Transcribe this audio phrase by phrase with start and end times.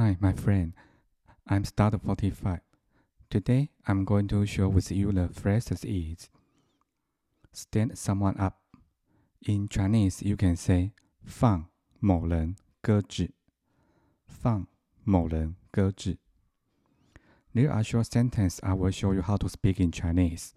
[0.00, 0.72] Hi, my friend.
[1.46, 2.60] I'm Start 45.
[3.28, 6.30] Today, I'm going to share with you the phrases is
[7.52, 8.56] stand someone up.
[9.46, 11.66] In Chinese, you can say 放
[11.98, 13.32] 某人鸽子。
[14.26, 14.66] 放
[15.04, 16.16] 某人鸽子。
[17.52, 20.54] There are short sentences I will show you how to speak in Chinese.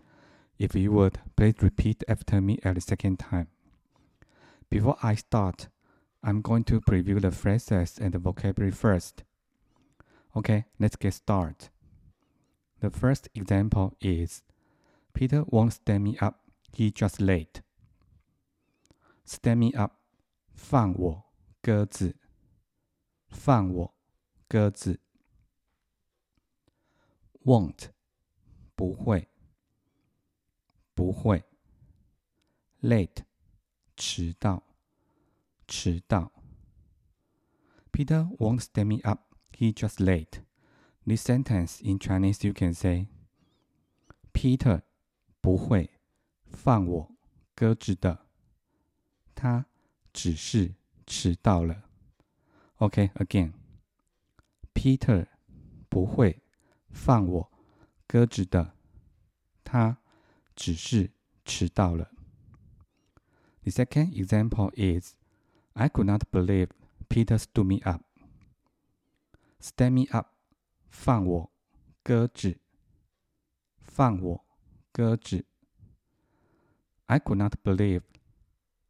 [0.57, 3.47] If you would, please repeat after me at the second time.
[4.69, 5.67] Before I start,
[6.23, 9.25] I'm going to preview the phrases and the vocabulary first.
[10.37, 11.69] Okay, let's get started.
[12.79, 14.41] The first example is
[15.13, 16.39] Peter won't stand me up,
[16.71, 17.61] he just late.
[19.25, 19.93] Stand me up,
[20.53, 21.23] 放我
[21.61, 22.15] 鸽子，
[23.29, 23.95] 放我
[24.47, 24.99] 鸽子。
[27.45, 27.89] Won't
[28.75, 29.27] 不会，
[30.93, 31.43] 不会。
[32.81, 33.23] Late
[33.95, 34.63] 迟到，
[35.67, 36.31] 迟到。
[37.91, 39.26] Peter won't stand me up.
[39.52, 40.42] He just late.
[41.06, 43.08] This sentence in Chinese you can say
[44.32, 44.82] Peter
[45.40, 45.90] 不会
[46.46, 47.10] 放我
[47.54, 48.26] 鸽子的，
[49.34, 49.66] 他
[50.12, 50.74] 只是
[51.06, 51.84] 迟到了。
[52.78, 53.52] Okay, again.
[54.74, 55.26] Peter
[63.64, 65.14] the second example is
[65.74, 66.68] I could not believe
[67.08, 68.02] Peter stood me up.
[69.59, 70.27] Stand me up，
[70.89, 71.51] 放我
[72.03, 72.59] 鸽子，
[73.79, 74.45] 放我
[74.91, 75.45] 鸽子。
[77.05, 78.03] I could not believe，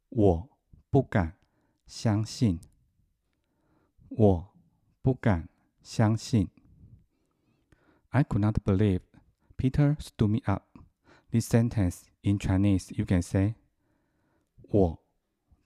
[0.08, 0.48] 我
[0.90, 1.36] 不敢
[1.86, 2.60] 相信，
[4.08, 4.54] 我
[5.02, 5.48] 不敢
[5.82, 6.50] 相信。
[8.08, 9.00] I could not believe
[9.56, 10.62] Peter stood me up.
[11.30, 13.54] This sentence in Chinese you can say，
[14.62, 15.04] 我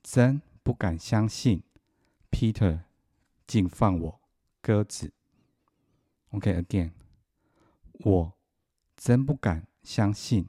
[0.01, 1.63] 真不敢相信
[2.31, 2.81] Peter
[3.45, 4.19] 竟放我。
[4.63, 5.13] 鸽子。
[6.31, 6.91] OK，again，
[7.93, 8.33] 我
[8.95, 10.47] 真不敢相信，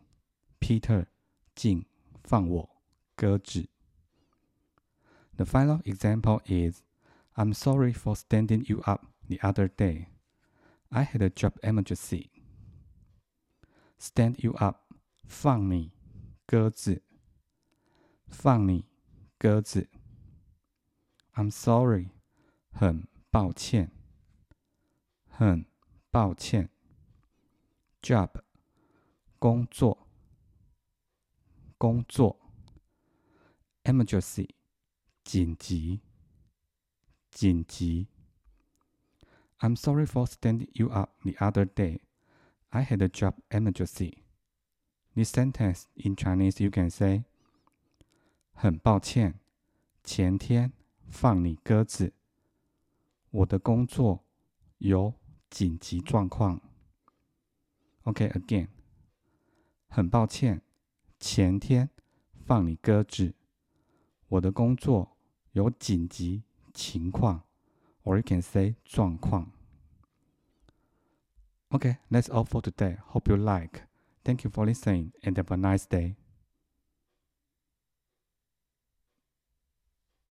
[0.58, 1.06] Peter
[1.54, 1.86] 竟
[2.22, 2.82] 放我
[3.14, 3.68] 鸽子。
[5.36, 6.82] The final example is,
[7.34, 10.08] I'm sorry for standing you up the other day.
[10.90, 12.30] I had a job emergency.
[13.98, 14.92] Stand you up，
[15.26, 15.92] 放你
[16.46, 17.02] 鸽子，
[18.28, 18.84] 放你
[19.38, 19.88] 鸽子。
[21.34, 22.10] I'm sorry，
[22.70, 23.92] 很抱歉。
[25.34, 25.64] 很
[26.10, 26.70] 抱歉。
[28.02, 28.30] Job，
[29.38, 30.06] 工作，
[31.78, 32.38] 工作。
[33.84, 34.50] Emergency，
[35.24, 36.00] 紧急，
[37.30, 38.08] 紧急。
[39.58, 42.00] I'm sorry for standing you up the other day.
[42.70, 44.22] I had a job emergency.
[45.14, 47.24] This sentence in Chinese you can say：
[48.52, 49.40] 很抱歉，
[50.04, 50.72] 前天
[51.08, 52.12] 放你鸽子。
[53.30, 54.24] 我的工作
[54.78, 55.14] 有。
[55.50, 56.60] 紧急状况。
[58.04, 58.68] OK，again，
[59.88, 60.62] 很抱歉，
[61.18, 61.90] 前天
[62.46, 63.34] 放你鸽子。
[64.28, 65.16] 我的工作
[65.52, 67.42] 有紧急情况，
[68.04, 69.50] or you can say 状况。
[71.70, 72.98] Okay, that's all for today.
[73.08, 73.82] Hope you like.
[74.24, 76.16] Thank you for listening and have a nice day.